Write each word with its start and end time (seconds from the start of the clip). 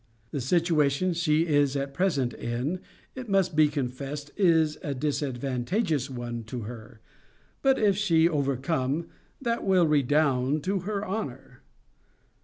The 0.31 0.41
situation 0.41 1.13
she 1.13 1.45
is 1.45 1.75
at 1.75 1.93
present 1.93 2.33
in, 2.33 2.79
it 3.13 3.29
must 3.29 3.55
be 3.55 3.67
confessed 3.67 4.31
is 4.35 4.79
a 4.81 4.95
disadvantageous 4.95 6.09
one 6.09 6.43
to 6.45 6.61
her: 6.61 7.01
but, 7.61 7.77
if 7.77 7.95
she 7.97 8.27
overcome, 8.27 9.09
that 9.39 9.63
will 9.63 9.85
redound 9.85 10.63
to 10.63 10.79
her 10.79 11.05
honour. 11.07 11.61